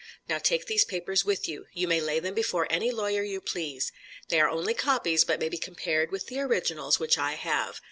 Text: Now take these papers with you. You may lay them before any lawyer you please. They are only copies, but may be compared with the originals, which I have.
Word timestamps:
Now 0.27 0.39
take 0.39 0.65
these 0.65 0.83
papers 0.83 1.23
with 1.25 1.47
you. 1.47 1.67
You 1.73 1.87
may 1.87 2.01
lay 2.01 2.19
them 2.19 2.33
before 2.33 2.65
any 2.71 2.89
lawyer 2.89 3.21
you 3.21 3.39
please. 3.39 3.91
They 4.29 4.39
are 4.41 4.49
only 4.49 4.73
copies, 4.73 5.23
but 5.23 5.39
may 5.39 5.47
be 5.47 5.59
compared 5.59 6.09
with 6.09 6.25
the 6.25 6.39
originals, 6.39 6.99
which 6.99 7.19
I 7.19 7.33
have. 7.33 7.79